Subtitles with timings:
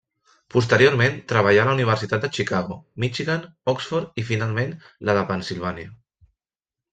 [0.53, 4.73] Posteriorment treballà a la Universitat de Chicago, Michigan, Oxford i finalment
[5.11, 5.93] la de Pennsilvània.